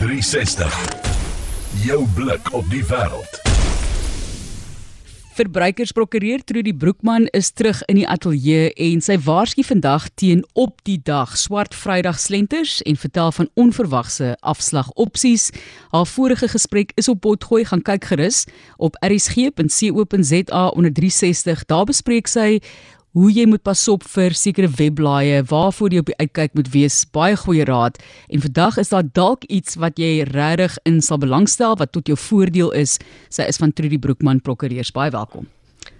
360. 0.00 0.96
Jou 1.84 2.06
blik 2.14 2.52
op 2.56 2.64
die 2.72 2.80
wêreld. 2.88 3.34
Verbruikersprokureur 5.36 6.40
Trudy 6.44 6.72
Broekman 6.72 7.26
is 7.36 7.50
terug 7.52 7.82
in 7.84 7.98
die 8.00 8.06
ateljee 8.08 8.70
en 8.80 9.04
sy 9.04 9.18
waarsku 9.20 9.60
vandag 9.68 10.06
teen 10.16 10.40
op 10.56 10.80
die 10.88 10.96
dag 11.04 11.34
swart 11.36 11.76
Vrydag 11.76 12.16
slenters 12.20 12.78
en 12.88 12.96
vertel 12.96 13.28
van 13.36 13.50
onverwagse 13.60 14.38
afslagopsies. 14.40 15.50
Haar 15.92 16.08
vorige 16.08 16.48
gesprek 16.48 16.96
is 16.96 17.12
op 17.12 17.20
potgooi 17.20 17.66
gaan 17.68 17.84
kyk 17.84 18.08
gerus 18.14 18.46
op 18.80 18.96
rsg.co.za 19.04 20.64
onder 20.72 20.92
360. 20.96 21.64
Daar 21.68 21.84
bespreek 21.92 22.32
sy 22.32 22.62
hoe 23.16 23.30
jy 23.32 23.46
moet 23.50 23.62
pas 23.66 23.82
op 23.90 24.04
vir 24.06 24.34
sekere 24.38 24.70
webblaaie, 24.78 25.42
waarvoor 25.50 25.94
jy 25.94 26.02
op 26.02 26.10
die 26.12 26.18
uitkyk 26.20 26.54
moet 26.58 26.70
wees. 26.74 27.02
Baie 27.10 27.38
goeie 27.38 27.66
raad. 27.66 27.98
En 28.30 28.42
vandag 28.44 28.78
is 28.78 28.92
daar 28.94 29.06
dalk 29.06 29.46
iets 29.50 29.78
wat 29.82 29.98
jy 29.98 30.26
regtig 30.30 30.78
in 30.86 31.00
sal 31.02 31.18
belangstel 31.18 31.78
wat 31.80 31.92
tot 31.92 32.06
jou 32.10 32.18
voordeel 32.18 32.70
is. 32.78 32.98
Sy 33.28 33.48
is 33.50 33.58
van 33.58 33.72
Trudy 33.74 33.98
Broekman 33.98 34.40
Prokureurs. 34.40 34.92
Baie 34.94 35.10
welkom. 35.10 35.48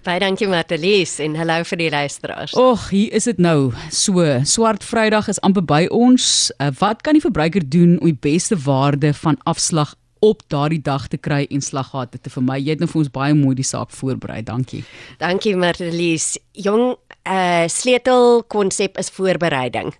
Baie 0.05 0.21
dankie 0.23 0.47
Martelies 0.49 1.19
en 1.21 1.35
hallo 1.37 1.61
vir 1.69 1.77
die 1.77 1.91
luisteraars. 1.93 2.55
Ag, 2.57 2.87
hier 2.89 3.13
is 3.17 3.27
dit 3.29 3.41
nou. 3.43 3.73
So, 3.93 4.25
Swart 4.49 4.85
Vrydag 4.87 5.29
is 5.29 5.41
amper 5.45 5.65
by 5.67 5.83
ons. 5.93 6.49
Uh, 6.57 6.71
wat 6.81 7.03
kan 7.05 7.19
die 7.19 7.25
verbruiker 7.25 7.67
doen 7.67 7.99
om 7.99 8.09
die 8.09 8.17
beste 8.17 8.57
waarde 8.65 9.13
van 9.17 9.37
afslag 9.51 9.93
op 10.21 10.43
daardie 10.53 10.81
dag 10.85 11.09
te 11.09 11.17
kry 11.17 11.47
en 11.51 11.63
slaggate 11.65 12.21
te 12.21 12.31
vermy. 12.31 12.59
Jy 12.61 12.77
het 12.77 12.83
nou 12.85 12.89
vir 12.93 13.03
ons 13.03 13.13
baie 13.13 13.37
mooi 13.37 13.55
die 13.59 13.67
saak 13.67 13.93
voorberei. 13.97 14.43
Dankie. 14.47 14.85
Dankie 15.21 15.57
Marlies. 15.57 16.35
Jong, 16.53 16.95
uh 17.25 17.67
sleutel 17.69 18.43
konsep 18.49 18.99
is 19.01 19.13
voorbereiding. 19.17 19.95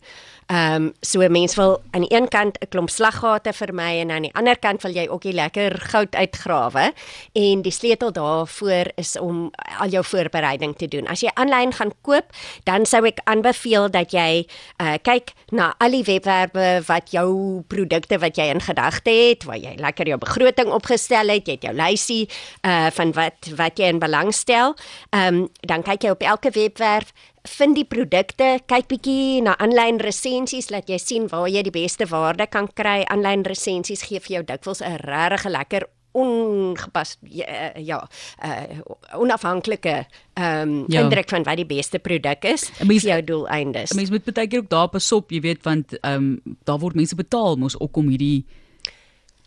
Ehm 0.51 0.75
um, 0.75 0.93
so 1.01 1.29
mense 1.29 1.55
wil 1.55 1.77
aan 1.91 2.03
die 2.03 2.15
een 2.15 2.29
kant 2.29 2.59
'n 2.59 2.69
klomp 2.69 2.91
slaggate 2.91 3.53
vermy 3.53 4.01
en 4.01 4.11
aan 4.11 4.23
die 4.23 4.35
ander 4.35 4.59
kant 4.59 4.83
wil 4.83 4.93
jy 4.93 5.07
ook 5.09 5.23
die 5.23 5.33
lekker 5.33 5.79
goud 5.81 6.15
uitgrawe 6.15 6.93
en 7.33 7.63
die 7.63 7.73
sleutel 7.73 8.13
daarvoor 8.13 8.91
is 8.95 9.19
om 9.19 9.51
al 9.79 9.89
jou 9.89 10.05
voorbereiding 10.05 10.77
te 10.77 10.89
doen. 10.89 11.07
As 11.07 11.21
jy 11.21 11.31
aanlyn 11.35 11.73
gaan 11.73 11.93
koop, 12.01 12.25
dan 12.65 12.87
sou 12.87 13.07
ek 13.07 13.21
aanbeveel 13.25 13.91
dat 13.91 14.11
jy 14.13 14.47
uh 14.83 14.95
kyk 15.03 15.33
na 15.51 15.75
al 15.79 15.91
die 15.91 16.05
webwerwe 16.05 16.83
wat 16.87 17.11
jou 17.11 17.63
produkte 17.69 18.19
wat 18.19 18.37
jy 18.37 18.51
in 18.51 18.61
gedagte 18.61 19.11
het, 19.11 19.45
waar 19.45 19.59
jy 19.59 19.75
lekker 19.77 20.07
jou 20.07 20.19
begroting 20.19 20.73
opgestel 20.73 21.29
het, 21.29 21.47
jy 21.47 21.53
het 21.53 21.63
jou 21.63 21.75
lysie 21.75 22.29
uh 22.67 22.91
van 22.91 23.13
wat 23.13 23.55
wat 23.57 23.79
jy 23.79 23.87
in 23.87 23.99
belang 23.99 24.35
stel. 24.35 24.75
Ehm 25.11 25.35
um, 25.35 25.49
dan 25.61 25.83
kyk 25.83 26.03
jy 26.03 26.11
op 26.11 26.23
elke 26.23 26.51
webwerf 26.51 27.13
vind 27.49 27.77
die 27.77 27.87
produkte, 27.89 28.59
kyk 28.69 28.89
bietjie 28.91 29.41
na 29.45 29.55
aanlyn 29.59 30.01
resensies, 30.01 30.71
laat 30.71 30.91
jy 30.91 30.99
sien 30.99 31.29
waar 31.31 31.49
jy 31.49 31.63
die 31.63 31.75
beste 31.75 32.07
waarde 32.11 32.47
kan 32.47 32.69
kry. 32.75 33.05
Aanlyn 33.09 33.45
resensies 33.49 34.03
gee 34.09 34.21
vir 34.21 34.37
jou 34.37 34.45
dikwels 34.45 34.83
'n 34.83 35.01
regtig 35.05 35.45
lekker 35.45 35.89
ongepas 36.13 37.19
ja, 37.23 37.73
ja 37.77 38.09
uh, 38.45 38.79
onafhanklike 39.15 40.07
um, 40.35 40.85
ja. 40.89 41.03
indruk 41.03 41.29
van 41.29 41.43
wat 41.43 41.57
die 41.57 41.67
beste 41.67 41.99
produk 41.99 42.45
is 42.45 42.67
vir 42.79 42.99
jou 42.99 43.21
doeleindes. 43.25 43.95
Mense 43.95 44.13
moet 44.13 44.27
baie 44.35 44.49
keer 44.49 44.65
ook 44.65 44.73
daar 44.73 44.89
pas 44.91 45.13
op, 45.13 45.31
jy 45.31 45.41
weet, 45.41 45.63
want 45.63 45.95
ehm 46.01 46.41
um, 46.43 46.57
daar 46.65 46.79
word 46.83 46.99
mense 46.99 47.15
betaal 47.15 47.57
mos 47.57 47.79
ook 47.79 47.97
om 47.97 48.11
hierdie 48.11 48.45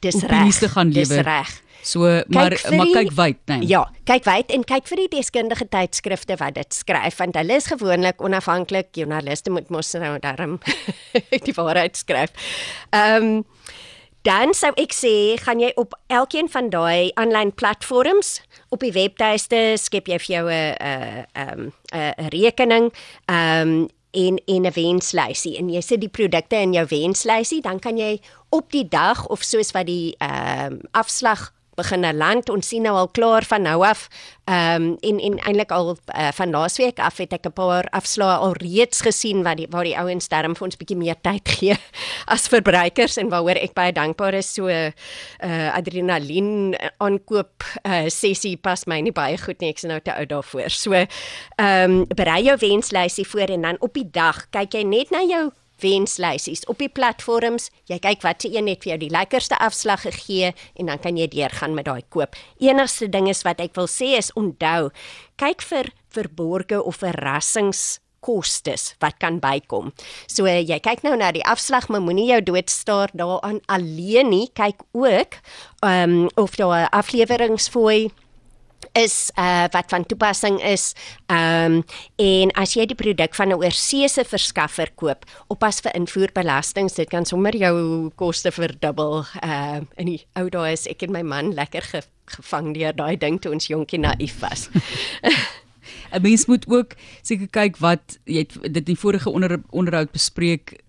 dis 0.04 0.23
reg 0.30 0.58
te 0.59 0.70
gaan 0.70 0.92
lewer. 0.94 1.18
Dis 1.18 1.28
reg. 1.28 1.54
So 1.84 2.08
maar 2.32 2.54
die, 2.56 2.76
maar 2.78 2.92
kyk 2.96 3.12
wyd, 3.12 3.40
nee. 3.52 3.68
Ja, 3.68 3.84
kyk 4.08 4.23
wyd 4.23 4.52
en 4.56 4.64
kyk 4.64 4.88
vir 4.88 5.02
die 5.04 5.09
deskundige 5.18 5.68
tydskrifte 5.68 6.38
wat 6.40 6.56
dit 6.56 6.76
skryf 6.76 7.20
want 7.20 7.36
hulle 7.36 7.58
is 7.59 7.68
gewoonlik 7.72 8.24
onafhanklik. 8.24 8.94
Joernaliste 8.96 9.52
moet 9.52 9.68
mos 9.74 9.92
nou 10.00 10.16
daarom 10.24 10.59
die 11.48 11.56
waarheid 11.58 12.00
skryf. 12.00 12.31
Ehm 12.96 13.34
um, 13.34 13.44
dan 14.24 14.54
sou 14.56 14.70
ek 14.80 14.94
sê, 14.96 15.36
gaan 15.44 15.59
jy 15.59 15.74
op 15.76 15.98
elkeen 16.08 16.48
van 16.48 16.70
daai 16.72 17.12
aanlyn 17.20 17.52
platforms 17.59 18.38
op 18.72 18.80
die 18.80 18.94
webtuiste 18.96 19.74
skep 19.76 20.08
jy 20.08 20.20
vir 20.24 20.31
jou 20.31 20.46
'n 20.48 20.76
'n 20.80 21.26
ehm 21.36 21.64
'n 21.92 22.31
rekening. 22.31 22.94
Ehm 23.28 23.68
um, 23.68 23.90
en 24.13 24.38
en 24.46 24.66
'n 24.66 24.74
wenslysie. 24.74 25.57
En 25.57 25.69
jy 25.69 25.81
sit 25.81 26.00
die 26.00 26.09
produkte 26.09 26.56
in 26.56 26.74
jou 26.74 26.85
wenslysie 26.90 27.62
dan 27.62 27.79
kan 27.79 27.97
jy 27.97 28.19
op 28.50 28.72
die 28.72 28.88
dag 28.88 29.28
of 29.28 29.44
soos 29.44 29.72
wat 29.72 29.85
die 29.85 30.16
ehm 30.18 30.74
uh, 30.74 30.79
afslag 30.91 31.51
begin 31.75 32.06
land. 32.17 32.50
Ons 32.50 32.67
sien 32.67 32.84
nou 32.84 32.95
al 32.97 33.09
klaar 33.16 33.45
van 33.47 33.61
nou 33.61 33.81
af 33.85 34.07
ehm 34.44 34.84
um, 34.84 34.97
en 35.00 35.19
en 35.19 35.38
eintlik 35.39 35.72
al 35.72 35.94
uh, 35.95 36.28
van 36.35 36.50
laasweek 36.51 37.00
af 37.00 37.17
het 37.17 37.34
ek 37.34 37.45
'n 37.47 37.53
paar 37.53 37.88
afslae 37.95 38.35
al 38.35 38.53
reeds 38.59 39.01
gesien 39.01 39.44
wat 39.44 39.57
die 39.57 39.67
waar 39.69 39.84
die 39.84 39.97
ouens 39.97 40.28
darm 40.28 40.56
vir 40.56 40.66
ons 40.66 40.78
bietjie 40.78 40.97
meer 40.97 41.16
tyd 41.22 41.47
gee 41.56 41.78
as 42.28 42.47
verbruikers 42.47 43.17
en 43.17 43.29
waaroor 43.29 43.56
ek 43.56 43.73
baie 43.73 43.91
dankbaar 43.91 44.34
is. 44.34 44.53
So 44.53 44.67
uh, 44.67 44.91
adrenalien 45.73 46.75
aankoop 46.97 47.63
uh, 47.85 48.09
sessie 48.09 48.57
pas 48.57 48.85
my 48.85 49.00
nie 49.01 49.16
baie 49.16 49.38
goed 49.38 49.61
nie. 49.61 49.69
Ek 49.69 49.78
is 49.78 49.88
nou 49.88 50.00
te 50.00 50.13
oud 50.13 50.29
daarvoor. 50.29 50.69
So 50.69 50.91
ehm 50.94 51.07
um, 51.57 52.05
berei 52.16 52.44
jou 52.44 52.57
wenslysie 52.57 53.28
voor 53.28 53.47
en 53.47 53.61
dan 53.61 53.78
op 53.79 53.94
die 53.94 54.09
dag 54.11 54.50
kyk 54.50 54.73
jy 54.73 54.84
net 54.84 55.11
na 55.11 55.23
jou 55.23 55.51
wenslysies 55.84 56.66
op 56.72 56.80
die 56.82 56.90
platforms. 56.90 57.70
Jy 57.92 58.00
kyk 58.04 58.24
wat 58.26 58.44
se 58.44 58.52
een 58.54 58.72
het 58.72 58.84
vir 58.84 58.96
jou 58.96 59.00
die 59.06 59.14
lekkerste 59.14 59.60
afslag 59.60 60.06
gegee 60.08 60.54
en 60.80 60.92
dan 60.92 61.02
kan 61.04 61.20
jy 61.20 61.28
deurgaan 61.32 61.76
met 61.78 61.90
daai 61.90 62.04
koop. 62.10 62.38
Enigste 62.64 63.10
ding 63.12 63.30
is 63.32 63.44
wat 63.48 63.62
ek 63.64 63.76
wil 63.80 63.90
sê 63.92 64.16
is 64.18 64.32
onthou, 64.40 64.90
kyk 65.42 65.62
vir 65.70 65.92
verborgde 66.14 66.82
of 66.84 67.02
verrassings 67.04 68.00
kostes 68.24 68.94
wat 69.04 69.20
kan 69.20 69.42
bykom. 69.44 69.92
So 70.32 70.48
jy 70.48 70.80
kyk 70.84 71.04
nou 71.04 71.16
na 71.20 71.34
die 71.36 71.44
afslag, 71.44 71.90
maar 71.92 72.04
moenie 72.04 72.30
jou 72.32 72.42
doodstaar 72.54 73.12
daaraan 73.14 73.60
alleen 73.68 74.32
nie. 74.32 74.48
Kyk 74.56 74.86
ook 74.96 75.40
ehm 75.84 76.24
um, 76.24 76.30
of 76.40 76.56
daar 76.56 76.88
afleweringsfooi 76.96 78.12
is 78.92 79.32
uh 79.40 79.66
wat 79.72 79.90
van 79.90 80.06
toepassing 80.06 80.62
is. 80.64 80.94
Ehm 81.28 81.80
um, 81.80 81.84
en 82.16 82.52
as 82.60 82.76
jy 82.76 82.86
die 82.86 82.96
produk 83.00 83.36
van 83.36 83.50
'n 83.50 83.60
oorseese 83.64 84.26
verskaffer 84.26 84.92
koop, 84.96 85.26
oppas 85.48 85.80
vir 85.80 85.96
invoerbelasting, 85.96 86.92
dit 86.92 87.10
kan 87.10 87.26
sommer 87.26 87.56
jou 87.56 88.10
koste 88.16 88.52
verdubbel. 88.52 89.26
Ehm 89.42 89.76
uh, 89.76 89.82
in 89.96 90.06
die 90.06 90.26
ou 90.36 90.50
dae 90.50 90.72
is 90.72 90.88
ek 90.88 91.04
en 91.04 91.12
my 91.12 91.22
man 91.22 91.54
lekker 91.54 91.82
ge 91.82 92.02
gevang 92.26 92.74
deur 92.74 92.96
daai 92.96 93.18
ding 93.18 93.42
toe 93.42 93.52
ons 93.52 93.68
jonkie 93.68 94.00
naïef 94.00 94.40
was. 94.40 94.70
'n 96.14 96.22
Mens 96.22 96.46
moet 96.46 96.66
ook 96.68 96.96
seker 97.22 97.48
kyk 97.50 97.78
wat 97.78 98.18
jy 98.24 98.46
het 98.46 98.74
dit 98.74 98.90
in 98.90 98.96
vorige 98.96 99.30
onder, 99.30 99.60
onderhoud 99.70 100.12
bespreek 100.12 100.84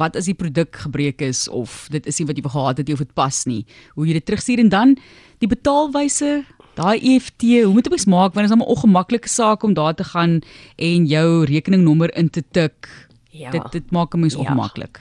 wat 0.00 0.16
as 0.16 0.28
die 0.30 0.36
produk 0.36 0.76
gebreek 0.84 1.20
is 1.24 1.48
of 1.48 1.86
dit 1.92 2.06
is 2.06 2.18
nie 2.18 2.26
wat 2.26 2.38
jy 2.38 2.48
gehad 2.48 2.80
het 2.80 2.92
of 2.92 3.02
dit 3.04 3.14
pas 3.14 3.44
nie 3.48 3.62
hoe 3.94 4.06
jy 4.06 4.16
dit 4.18 4.26
terugstuur 4.28 4.62
en 4.64 4.72
dan 4.72 4.96
die 5.44 5.50
betaalwyse 5.50 6.42
Daai 6.74 6.98
EFT, 7.14 7.42
hoe 7.64 7.72
moet 7.72 7.86
ek 7.86 8.06
maak 8.06 8.34
want 8.34 8.48
dit 8.48 8.50
is 8.50 8.56
'n 8.56 8.64
ongemaklike 8.74 9.28
saak 9.28 9.62
om 9.62 9.74
daar 9.74 9.94
te 9.94 10.04
gaan 10.04 10.40
en 10.76 11.06
jou 11.06 11.44
rekeningnommer 11.44 12.16
in 12.16 12.30
te 12.30 12.42
tik. 12.50 12.88
Ja. 13.30 13.50
Dit 13.50 13.72
dit 13.72 13.90
maak 13.90 14.14
'n 14.14 14.20
mens 14.20 14.34
ja. 14.34 14.40
ongemaklik. 14.40 15.00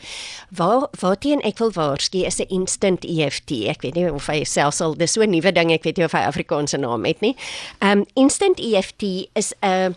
Waar 0.50 0.88
waarteen 1.00 1.42
ek 1.42 1.58
wil 1.58 1.72
waarsku 1.72 2.26
is 2.26 2.40
'n 2.40 2.48
instant 2.48 3.06
EFT. 3.06 3.52
Ek 3.68 3.82
weet 3.82 3.94
nie 3.94 4.12
of 4.12 4.28
hy 4.28 4.44
selfs 4.44 4.82
al 4.82 4.96
dis 4.96 5.12
so 5.12 5.22
'n 5.22 5.30
nuwe 5.30 5.52
ding, 5.52 5.72
ek 5.72 5.84
weet 5.84 5.98
nie 5.98 6.06
of 6.06 6.12
hy 6.12 6.24
Afrikaanse 6.24 6.78
naam 6.78 7.06
het 7.06 7.22
nie. 7.22 7.36
Um 7.80 8.06
instant 8.14 8.60
EFT 8.60 9.28
is 9.34 9.54
'n 9.62 9.96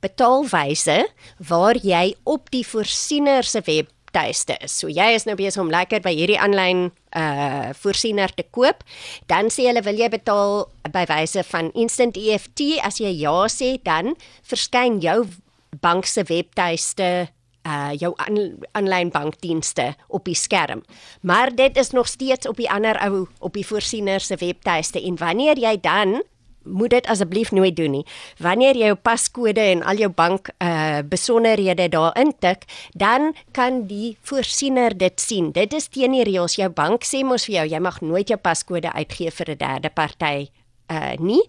betaalwyse 0.00 1.08
waar 1.48 1.76
jy 1.76 2.14
op 2.22 2.50
die 2.50 2.66
voorsiener 2.66 3.44
se 3.44 3.62
web 3.64 3.88
tuiste 4.14 4.56
is. 4.64 4.74
So 4.74 4.90
jy 4.92 5.10
is 5.16 5.26
nou 5.28 5.36
besig 5.38 5.62
om 5.62 5.72
lekker 5.72 6.02
by 6.04 6.14
hierdie 6.14 6.40
aanlyn 6.40 6.88
uh 7.14 7.70
voorsiener 7.78 8.32
te 8.34 8.46
koop, 8.54 8.82
dan 9.30 9.50
sê 9.52 9.68
hulle 9.68 9.84
wil 9.86 9.98
jy 9.98 10.08
betaal 10.10 10.64
by 10.94 11.04
wyse 11.10 11.44
van 11.50 11.70
instant 11.74 12.18
EFT. 12.18 12.80
As 12.82 13.00
jy 13.02 13.12
ja 13.20 13.36
sê, 13.52 13.76
dan 13.82 14.14
verskyn 14.46 15.00
jou 15.04 15.24
bank 15.82 16.06
se 16.06 16.24
webtuiste 16.26 17.10
uh 17.64 17.92
jou 17.96 18.12
aanlyn 18.18 19.10
bankdienste 19.14 19.94
op 20.08 20.26
die 20.28 20.36
skerm. 20.36 20.84
Maar 21.22 21.54
dit 21.54 21.76
is 21.80 21.90
nog 21.96 22.08
steeds 22.08 22.48
op 22.48 22.60
die 22.60 22.70
ander 22.70 22.98
ou 23.06 23.26
op 23.40 23.54
die 23.56 23.66
voorsiener 23.66 24.20
se 24.20 24.36
webtuiste 24.40 25.00
en 25.00 25.16
wanneer 25.16 25.58
jy 25.58 25.78
dan 25.80 26.20
moet 26.64 26.90
dit 26.90 27.06
asseblief 27.06 27.52
nooit 27.52 27.76
doen 27.76 27.90
nie. 27.90 28.06
Wanneer 28.38 28.76
jy 28.76 28.90
jou 28.92 28.98
paskode 29.00 29.60
en 29.60 29.82
al 29.82 29.96
jou 29.96 30.10
bank 30.10 30.50
uh 30.58 31.02
besonderhede 31.04 31.88
daar 31.88 32.16
intik, 32.18 32.64
dan 32.92 33.34
kan 33.52 33.86
die 33.86 34.16
voorsiener 34.22 34.96
dit 34.96 35.20
sien. 35.20 35.52
Dit 35.52 35.72
is 35.72 35.88
teen 35.88 36.12
die 36.12 36.24
reëls. 36.24 36.56
Jou 36.56 36.70
bank 36.70 37.04
sê 37.04 37.24
mos 37.24 37.46
vir 37.46 37.54
jou 37.54 37.68
jy 37.74 37.80
mag 37.80 38.00
nooit 38.00 38.28
jou 38.28 38.38
paskode 38.38 38.92
uitgee 38.92 39.30
vir 39.30 39.50
'n 39.50 39.58
derde 39.58 39.90
party 39.90 40.63
uh 40.92 41.14
nie. 41.18 41.42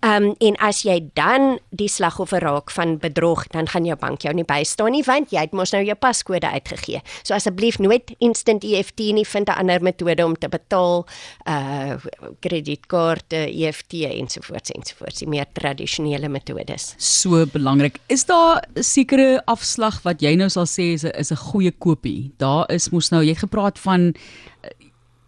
Ehm 0.00 0.22
um, 0.22 0.34
en 0.38 0.56
as 0.62 0.82
jy 0.86 1.00
dan 1.18 1.58
die 1.70 1.88
slagoffer 1.90 2.40
raak 2.42 2.70
van 2.70 2.96
bedrog, 3.02 3.46
dan 3.50 3.66
gaan 3.68 3.84
jou 3.84 3.96
bank 3.98 4.22
jou 4.22 4.34
nie 4.34 4.44
bystaan 4.46 4.92
nie 4.94 5.02
want 5.06 5.32
jy 5.34 5.42
het 5.42 5.52
mos 5.56 5.72
nou 5.74 5.82
jou 5.84 5.96
paskode 5.98 6.46
uitgegee. 6.46 7.00
So 7.22 7.34
asseblief 7.34 7.78
nooit 7.82 8.14
instant 8.18 8.64
EFT 8.64 9.10
nie, 9.12 9.24
vind 9.26 9.48
'n 9.48 9.58
ander 9.58 9.82
metode 9.82 10.24
om 10.24 10.36
te 10.36 10.48
betaal, 10.48 11.06
uh 11.48 11.96
kredietkaarte, 12.40 13.36
EFT 13.50 13.92
ensovoorts 14.06 14.70
ensovoorts, 14.70 15.18
die 15.18 15.28
meer 15.28 15.46
tradisionele 15.52 16.28
metodes. 16.28 16.94
So 16.98 17.46
belangrik. 17.46 17.98
Is 18.08 18.24
daar 18.24 18.62
'n 18.74 18.82
sekere 18.82 19.42
afslag 19.46 20.02
wat 20.02 20.20
jy 20.20 20.34
nou 20.36 20.48
sal 20.48 20.66
sê 20.66 20.94
is 20.94 21.04
'n 21.04 21.12
is 21.18 21.32
'n 21.32 21.36
goeie 21.36 21.72
koopie? 21.72 22.32
Daar 22.38 22.70
is 22.70 22.90
mos 22.90 23.10
nou 23.10 23.22
jy 23.22 23.34
gepraat 23.34 23.78
van 23.78 24.14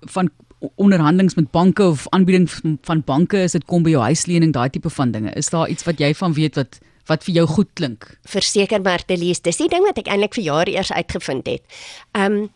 van 0.01 0.31
onderhandelings 0.75 1.35
met 1.35 1.51
banke 1.51 1.87
of 1.87 2.07
aanbieding 2.09 2.51
van 2.83 3.03
banke 3.05 3.43
is 3.43 3.53
dit 3.53 3.65
kom 3.65 3.83
by 3.83 3.91
jou 3.95 4.03
huislening 4.03 4.53
daai 4.53 4.71
tipe 4.71 4.91
van 4.91 5.11
dinge. 5.11 5.33
Is 5.39 5.51
daar 5.55 5.69
iets 5.69 5.87
wat 5.87 5.99
jy 6.03 6.15
van 6.15 6.33
weet 6.33 6.55
wat 6.61 6.81
wat 7.09 7.25
vir 7.25 7.39
jou 7.39 7.47
goed 7.49 7.69
klink? 7.73 8.05
Verseker 8.29 8.83
maar 8.85 9.05
te 9.05 9.17
lees 9.17 9.41
dis 9.41 9.57
die 9.57 9.69
ding 9.73 9.85
wat 9.87 9.99
ek 9.99 10.11
eintlik 10.13 10.35
vir 10.37 10.45
jare 10.45 10.75
eers 10.75 10.93
uitgevind 10.93 11.47
het. 11.49 11.79
Um 12.13 12.49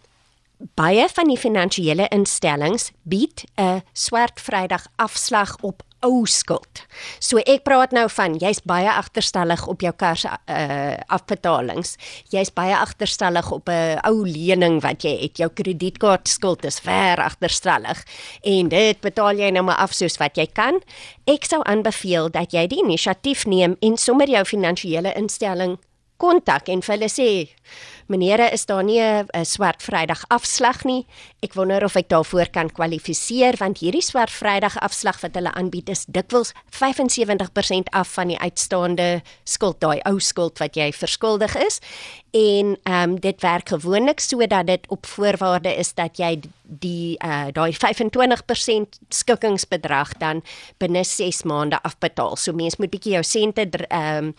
baie 0.78 1.08
van 1.10 1.30
die 1.30 1.38
finansiële 1.38 2.06
instellings 2.14 2.90
bied 3.02 3.44
'n 3.56 3.82
swart 3.92 4.40
vrydag 4.40 4.86
afslag 4.96 5.56
op 5.60 5.82
ou 6.02 6.26
skuld. 6.26 6.82
So 7.22 7.40
ek 7.46 7.64
praat 7.66 7.94
nou 7.94 8.06
van 8.12 8.36
jy's 8.40 8.62
baie 8.68 8.90
agterstallig 8.90 9.64
op 9.70 9.82
jou 9.84 9.92
kar 9.96 10.18
se 10.18 10.30
uh, 10.30 10.96
afbetalings. 11.12 11.96
Jy's 12.34 12.52
baie 12.54 12.74
agterstallig 12.76 13.50
op 13.54 13.68
'n 13.68 14.00
ou 14.08 14.26
lening 14.26 14.80
wat 14.82 15.04
jy 15.04 15.14
het. 15.22 15.38
Jou 15.38 15.50
kredietkaart 15.50 16.28
skuld 16.28 16.64
is 16.64 16.80
ver 16.80 17.22
agterstallig 17.22 18.04
en 18.42 18.68
dit 18.68 19.00
betaal 19.00 19.38
jy 19.38 19.50
nou 19.50 19.64
maar 19.64 19.80
af 19.82 19.92
soos 19.92 20.18
wat 20.18 20.36
jy 20.36 20.46
kan. 20.46 20.80
Ek 21.26 21.44
sou 21.44 21.62
aanbeveel 21.64 22.30
dat 22.30 22.52
jy 22.52 22.66
die 22.66 22.82
inisiatief 22.82 23.46
neem 23.46 23.76
en 23.80 23.96
sommer 23.96 24.28
jou 24.28 24.44
finansiële 24.44 25.14
instelling 25.14 25.78
kontak 26.22 26.68
en 26.68 26.82
vir 26.84 26.94
hulle 26.94 27.10
sê 27.10 27.28
Meneere, 28.12 28.50
is 28.52 28.66
daar 28.66 28.84
nie 28.84 29.00
'n 29.00 29.44
swart 29.44 29.82
Vrydag 29.82 30.24
afslag 30.28 30.84
nie? 30.84 31.06
Ek 31.40 31.54
wonder 31.54 31.84
of 31.84 31.96
ek 31.96 32.08
daarvoor 32.08 32.50
kan 32.50 32.68
kwalifiseer 32.70 33.56
want 33.56 33.78
hierdie 33.78 34.02
swart 34.02 34.30
Vrydag 34.30 34.76
afslag 34.80 35.20
wat 35.20 35.34
hulle 35.34 35.52
aanbied 35.54 35.88
is 35.88 36.04
dikwels 36.04 36.52
75% 36.70 37.88
af 37.90 38.08
van 38.12 38.28
die 38.28 38.38
uitstaande 38.38 39.22
skuld, 39.44 39.80
daai 39.80 40.00
ou 40.04 40.20
skuld 40.20 40.58
wat 40.58 40.76
jy 40.76 40.92
verskuldig 40.92 41.56
is. 41.56 41.80
En 42.32 42.76
ehm 42.82 43.10
um, 43.10 43.20
dit 43.20 43.40
werk 43.40 43.68
gewoonlik 43.68 44.20
sodat 44.20 44.66
dit 44.66 44.86
op 44.88 45.06
voorwaarde 45.06 45.74
is 45.74 45.94
dat 45.94 46.16
jy 46.16 46.40
die 46.62 47.16
uh 47.24 47.46
daai 47.52 47.72
25% 47.72 48.98
skikkingsbedrag 49.08 50.16
dan 50.18 50.42
binne 50.78 51.04
6 51.04 51.42
maande 51.42 51.82
afbetaal. 51.82 52.36
So 52.36 52.52
mens 52.52 52.76
moet 52.76 52.90
bietjie 52.90 53.12
jou 53.12 53.22
sente 53.22 53.68
ehm 53.88 54.24
um, 54.24 54.34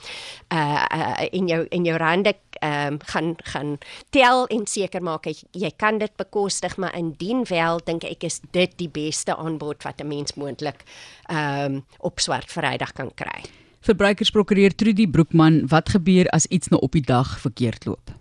uh, 0.54 0.86
uh 0.94 1.28
in 1.32 1.48
jou 1.48 1.66
in 1.70 1.86
jou 1.86 1.98
rande 1.98 2.34
ehm 2.64 2.94
um, 2.94 3.00
gaan 3.12 3.36
gaan 3.44 3.78
tel 4.16 4.46
en 4.48 4.68
seker 4.68 5.04
maak 5.04 5.28
jy, 5.28 5.36
jy 5.52 5.72
kan 5.78 5.98
dit 6.00 6.14
bekostig, 6.20 6.78
maar 6.78 6.96
indien 6.96 7.44
wel 7.50 7.82
dink 7.86 8.06
ek 8.08 8.24
is 8.24 8.40
dit 8.56 8.72
die 8.80 8.90
beste 8.90 9.36
aanbod 9.36 9.84
wat 9.84 10.02
'n 10.02 10.08
mens 10.08 10.36
moontlik 10.40 10.84
ehm 11.28 11.76
um, 11.76 11.84
op 12.00 12.20
swart 12.20 12.52
Vrydag 12.52 12.94
kan 12.94 13.12
kry. 13.16 13.44
Verbruikersprokureur 13.84 14.76
Trudy 14.76 15.08
Broekman, 15.08 15.68
wat 15.68 15.90
gebeur 15.90 16.28
as 16.32 16.46
iets 16.46 16.68
nou 16.68 16.80
op 16.82 16.92
die 16.92 17.04
dag 17.04 17.40
verkeerd 17.40 17.86
loop? 17.86 18.12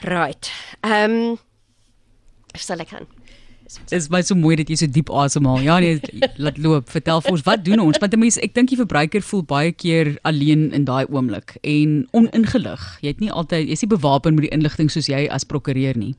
Right. 0.00 0.52
Ehm 0.80 1.10
um, 1.10 1.38
sal 2.56 2.80
ek 2.80 2.88
gaan 2.88 3.06
Dit 3.66 3.96
is 3.98 4.08
baie 4.12 4.22
so 4.22 4.38
mooi 4.38 4.54
dat 4.60 4.68
jy 4.70 4.76
so 4.78 4.90
diep 4.90 5.10
asemhaal. 5.10 5.62
Ja 5.64 5.78
nee, 5.82 5.98
laat 6.44 6.58
loop. 6.62 6.90
Vertel 6.92 7.22
vir 7.24 7.34
ons, 7.34 7.44
wat 7.46 7.64
doen 7.66 7.82
ons? 7.82 7.98
Want 8.02 8.14
mense, 8.20 8.40
ek 8.44 8.54
dink 8.54 8.70
die 8.70 8.78
verbruiker 8.78 9.24
voel 9.26 9.42
baie 9.46 9.72
keer 9.74 10.14
alleen 10.28 10.68
in 10.76 10.86
daai 10.86 11.06
oomblik 11.10 11.56
en 11.62 12.04
oningelig. 12.16 12.84
Jy 13.02 13.14
het 13.14 13.24
nie 13.24 13.32
altyd 13.32 13.66
jy's 13.70 13.82
nie 13.82 13.90
bewapen 13.96 14.38
met 14.38 14.46
die 14.46 14.54
inligting 14.54 14.92
soos 14.92 15.10
jy 15.10 15.26
as 15.32 15.48
prokureur 15.48 15.98
nie. 15.98 16.14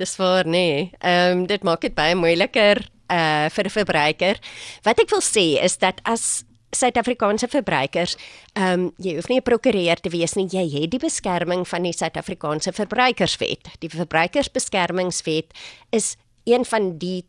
Dis 0.00 0.16
waar 0.18 0.48
nee. 0.48 0.90
Ehm 1.00 1.44
um, 1.44 1.46
dit 1.46 1.62
maak 1.62 1.84
dit 1.86 1.94
baie 1.94 2.16
moeiliker 2.18 2.82
uh 3.12 3.46
vir 3.54 3.64
'n 3.64 3.76
verbruiker. 3.78 4.40
Wat 4.82 4.98
ek 4.98 5.10
wil 5.10 5.22
sê 5.22 5.62
is 5.62 5.78
dat 5.78 6.00
as 6.04 6.44
Suid-Afrikaanse 6.74 7.46
verbruikers, 7.48 8.16
ehm 8.58 8.72
um, 8.72 8.92
jy 8.98 9.14
hoef 9.14 9.28
nie 9.28 9.38
'n 9.38 9.46
prokureur 9.46 10.00
te 10.00 10.10
wees 10.10 10.34
nie, 10.34 10.48
jy 10.50 10.66
het 10.80 10.90
die 10.90 10.98
beskerming 10.98 11.62
van 11.68 11.82
die 11.82 11.92
Suid-Afrikaanse 11.92 12.72
Verbruikerswet. 12.72 13.78
Die 13.78 13.88
Verbruikersbeskermingswet 13.88 15.54
is 15.90 16.16
een 16.44 16.64
van 16.64 16.98
die 16.98 17.24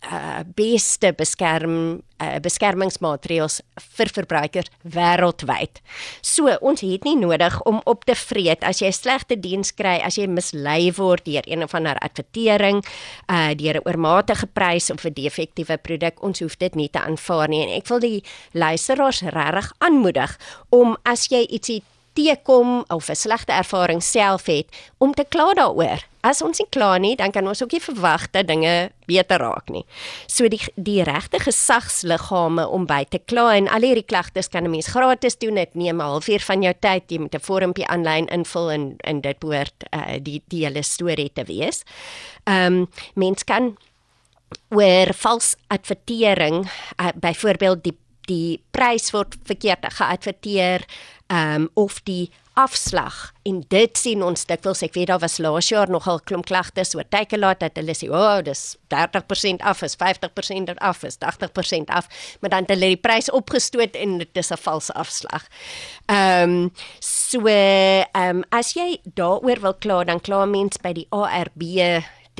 uh 0.00 0.40
beste 0.56 1.10
beskerm 1.12 2.00
uh, 2.24 2.38
beskermingsmaatreëls 2.40 3.58
vir 3.98 4.10
verbruikers 4.16 4.70
wêreldwyd. 4.94 5.82
So 6.24 6.48
ons 6.64 6.80
het 6.80 7.04
nie 7.04 7.18
nodig 7.20 7.58
om 7.68 7.82
op 7.84 8.06
te 8.08 8.16
vreet 8.16 8.64
as 8.64 8.80
jy 8.80 8.88
slegte 8.96 9.36
diens 9.36 9.74
kry, 9.76 9.98
as 10.00 10.16
jy 10.16 10.24
mislei 10.24 10.88
word 10.96 11.26
deur 11.28 11.44
een 11.44 11.64
of 11.66 11.76
ander 11.76 12.00
advertering, 12.00 12.80
uh 13.28 13.52
deur 13.52 13.80
'n 13.80 13.84
oormatige 13.84 14.46
prys 14.46 14.90
of 14.90 15.04
'n 15.04 15.12
defektiewe 15.12 15.76
produk, 15.76 16.22
ons 16.22 16.40
hoef 16.40 16.56
dit 16.56 16.74
nie 16.74 16.88
te 16.88 17.00
aanvaar 17.00 17.48
nie 17.48 17.62
en 17.62 17.76
ek 17.76 17.88
wil 17.88 18.00
die 18.00 18.24
luisteraars 18.52 19.20
regtig 19.20 19.72
aanmoedig 19.78 20.38
om 20.70 20.96
as 21.04 21.28
jy 21.28 21.44
ietsie 21.44 21.82
teekom 22.12 22.84
of 22.88 23.08
'n 23.08 23.14
slegte 23.14 23.52
ervaring 23.52 24.02
self 24.02 24.46
het 24.46 24.66
om 24.98 25.14
te 25.14 25.24
kla 25.28 25.52
daaroor. 25.54 26.02
As 26.20 26.42
ons 26.42 26.58
nie 26.58 26.68
kla 26.68 26.98
nie, 26.98 27.16
dan 27.16 27.30
kan 27.30 27.48
ons 27.48 27.62
ook 27.62 27.72
nie 27.72 27.80
verwag 27.80 28.30
dat 28.30 28.46
dinge 28.46 28.90
beter 29.06 29.38
raak 29.38 29.68
nie. 29.68 29.84
So 30.26 30.48
die 30.48 30.60
die 30.76 31.02
regte 31.02 31.38
gesagsliggame 31.40 32.68
om 32.68 32.86
by 32.86 33.04
te 33.08 33.18
kla 33.18 33.54
en 33.56 33.68
al 33.68 33.80
hierdie 33.80 34.04
klagtes 34.04 34.48
kan 34.48 34.64
'n 34.64 34.70
mens 34.70 34.86
gratis 34.86 35.38
doen. 35.38 35.54
Dit 35.54 35.74
neem 35.74 35.96
'n 35.96 36.04
halfuur 36.04 36.40
van 36.40 36.62
jou 36.62 36.74
tyd. 36.80 37.02
Jy 37.10 37.18
moet 37.18 37.34
'n 37.34 37.40
vormpie 37.40 37.86
aanlyn 37.86 38.26
invul 38.26 38.70
en 38.70 38.94
en 38.98 39.20
dit 39.20 39.38
behoort 39.38 39.84
uh, 39.94 40.18
die 40.22 40.42
die 40.48 40.64
hele 40.64 40.82
storie 40.82 41.32
te 41.32 41.44
wees. 41.44 41.82
Ehm 42.44 42.66
um, 42.66 42.88
mens 43.14 43.44
kan 43.44 43.76
oor 44.68 45.14
vals 45.14 45.56
advertering, 45.68 46.70
uh, 47.00 47.08
byvoorbeeld 47.14 47.84
die 47.84 47.96
die 48.30 48.60
prys 48.74 49.10
word 49.14 49.36
verkeerd 49.48 49.90
geadverteer 49.98 50.86
um, 51.30 51.68
of 51.74 52.00
die 52.06 52.30
afslag 52.58 53.30
en 53.46 53.60
dit 53.72 53.96
sien 53.96 54.22
ons 54.26 54.42
dikwels 54.48 54.82
ek 54.84 54.96
weet 54.98 55.08
daar 55.10 55.20
was 55.22 55.38
laas 55.40 55.70
jaar 55.70 55.90
nogal 55.92 56.18
klomp 56.26 56.48
klagtes 56.50 56.92
oor 56.98 57.06
Takealot 57.08 57.60
dat 57.62 57.78
hulle 57.78 57.94
sê 57.96 58.10
o 58.10 58.18
oh, 58.18 58.40
dis 58.44 58.74
30% 58.92 59.62
af 59.70 59.84
is 59.86 59.96
50% 60.00 60.74
af 60.90 61.04
is 61.06 61.18
80% 61.22 61.94
af 61.94 62.10
maar 62.40 62.52
dan 62.52 62.66
het 62.66 62.74
hulle 62.74 62.92
die 62.94 63.00
prys 63.00 63.30
opgestoot 63.30 63.96
en 63.96 64.18
dit 64.24 64.42
is 64.42 64.50
'n 64.50 64.60
valse 64.60 64.92
afslag. 64.92 65.46
Ehm 66.06 66.50
um, 66.50 66.72
so 67.00 67.46
ehm 67.46 68.04
um, 68.14 68.44
as 68.50 68.74
jy 68.74 68.98
daaroor 69.14 69.60
wil 69.60 69.74
kla 69.74 70.04
dan 70.04 70.20
kla 70.20 70.44
mens 70.44 70.76
by 70.82 70.92
die 70.92 71.06
ARB 71.10 71.62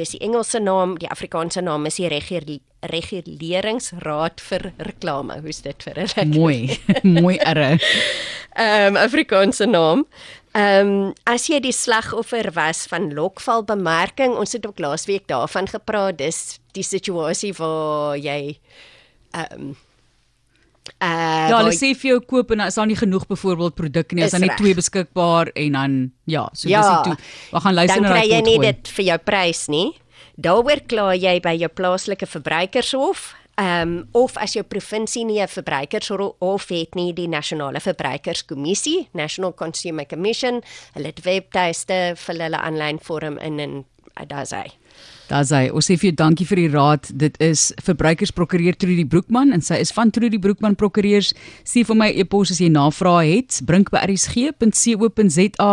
dis 0.00 0.14
die 0.16 0.22
Engelse 0.24 0.60
naam, 0.62 0.96
die 1.00 1.10
Afrikaanse 1.12 1.62
naam 1.64 1.86
is 1.88 1.98
die 2.00 2.08
reguleringsraad 2.10 4.42
vir 4.44 4.62
reklame. 4.88 5.34
Hoe's 5.44 5.60
dit 5.66 5.86
vir 5.86 6.02
hulle? 6.02 6.26
Mooi. 6.38 6.60
Mooi 7.20 7.36
erre. 7.38 7.70
Ehm 8.56 8.94
um, 8.94 9.00
Afrikaanse 9.00 9.66
naam. 9.70 10.06
Ehm 10.58 10.88
um, 10.88 11.12
as 11.30 11.46
jy 11.50 11.60
die 11.62 11.76
slagoffer 11.76 12.50
was 12.56 12.86
van 12.90 13.12
lokvalbemerking, 13.14 14.34
ons 14.34 14.56
het 14.56 14.66
ook 14.66 14.82
laasweek 14.82 15.28
daarvan 15.30 15.70
gepraat, 15.70 16.18
dis 16.18 16.58
die 16.74 16.86
situasie 16.86 17.54
waar 17.58 18.18
jy 18.18 18.58
ehm 19.36 19.70
um, 19.70 19.78
Uh, 21.00 21.48
ja, 21.48 21.56
hulle 21.60 21.72
sê 21.76 21.94
vir 21.96 22.14
jou 22.14 22.20
koop 22.28 22.50
en 22.52 22.60
as 22.66 22.76
daar 22.76 22.88
nie 22.88 22.98
genoeg 22.98 23.26
byvoorbeeld 23.28 23.76
produkte 23.78 24.16
nie, 24.16 24.24
as 24.24 24.34
daar 24.36 24.42
net 24.44 24.56
twee 24.60 24.76
beskikbaar 24.76 25.52
en 25.54 25.76
dan 25.76 25.98
ja, 26.28 26.46
so 26.52 26.68
ja, 26.68 26.80
dis 26.80 26.90
dit 26.90 27.10
toe. 27.10 27.32
Ons 27.56 27.64
gaan 27.64 27.76
luister 27.76 28.02
na 28.02 28.08
daai. 28.08 28.16
Dan 28.16 28.20
kry 28.20 28.32
jy 28.34 28.40
nie 28.48 28.58
dit 28.64 28.94
vir 28.96 29.06
jou 29.10 29.18
prys 29.30 29.62
nie. 29.72 29.88
Daaroor 30.40 30.82
kla 30.88 31.12
jy 31.16 31.36
by 31.44 31.54
jou 31.60 31.70
plaaslike 31.72 32.28
verbruikershof. 32.28 33.30
Ehm 33.60 33.92
um, 33.92 33.94
of 34.16 34.36
as 34.40 34.54
jou 34.56 34.64
provinsie 34.64 35.24
nie 35.24 35.40
'n 35.40 35.48
verbruikershof 35.48 36.68
het 36.68 36.94
nie, 36.94 37.12
die 37.12 37.28
nasionale 37.28 37.80
verbruikerskommissie, 37.80 39.08
National 39.12 39.52
Consumer 39.52 40.06
Commission, 40.06 40.62
hulle 40.94 41.06
het 41.06 41.24
webtuiste 41.24 42.16
vir 42.16 42.34
hulle 42.34 42.56
aanlyn 42.56 42.98
vorm 42.98 43.38
in 43.38 43.60
en 43.60 43.84
daar's 44.26 44.50
hy. 44.50 44.72
Daar 45.30 45.44
sê 45.46 45.68
ons 45.70 45.86
sê 45.86 45.94
vir 45.94 46.10
jou 46.10 46.16
dankie 46.18 46.46
vir 46.48 46.58
die 46.64 46.70
raad. 46.72 47.06
Dit 47.14 47.36
is 47.38 47.68
verbruikersprokureur 47.86 48.74
Trudy 48.74 49.04
Broekman 49.06 49.54
en 49.54 49.62
sy 49.62 49.78
is 49.78 49.92
van 49.94 50.10
Trudy 50.10 50.40
Broekman 50.42 50.74
Prokureurs. 50.74 51.30
Sê 51.62 51.84
vir 51.86 51.98
my 51.98 52.10
e-pos 52.18 52.50
as 52.50 52.58
jy 52.58 52.66
navrae 52.74 53.36
het, 53.36 53.60
brink 53.66 53.92
by 53.94 54.02
rsg.co.za 54.08 55.70